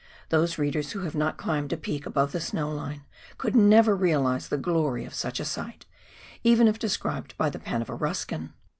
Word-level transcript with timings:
Those 0.29 0.57
readers 0.57 0.93
who 0.93 1.01
have 1.01 1.13
not 1.13 1.37
climbed 1.37 1.71
a 1.71 1.77
peak 1.77 2.07
above 2.07 2.31
the 2.31 2.39
snow 2.39 2.71
line 2.73 3.03
could 3.37 3.55
never 3.55 3.95
realise 3.95 4.47
the 4.47 4.57
glory 4.57 5.05
of 5.05 5.13
such 5.13 5.39
a 5.39 5.45
sight, 5.45 5.85
even 6.43 6.67
if 6.67 6.79
described 6.79 7.37
by 7.37 7.51
the 7.51 7.59
pen 7.59 7.83
of 7.83 7.89
a 7.91 7.93
Ruskin. 7.93 8.51